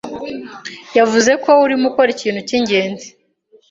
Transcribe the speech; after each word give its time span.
yavuze 0.97 1.31
ko 1.43 1.51
urimo 1.63 1.85
ukora 1.89 2.09
ikintu 2.15 2.39
cyingenzi. 2.47 3.07